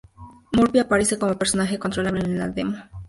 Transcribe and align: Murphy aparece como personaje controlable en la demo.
Murphy 0.53 0.79
aparece 0.79 1.19
como 1.19 1.37
personaje 1.37 1.77
controlable 1.77 2.21
en 2.25 2.39
la 2.39 2.47
demo. 2.49 2.73